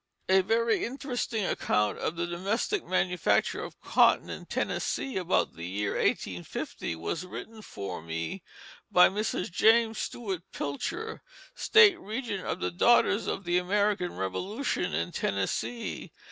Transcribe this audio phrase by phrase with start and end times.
[0.27, 5.91] A very interesting account of the domestic manufacture of cotton in Tennessee about the year
[5.91, 8.41] 1850 was written for me
[8.91, 9.51] by Mrs.
[9.51, 11.21] James Stuart Pilcher,
[11.53, 16.11] State Regent of the Daughters of the American Revolution in Tennessee.